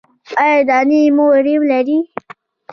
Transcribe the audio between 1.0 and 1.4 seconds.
مو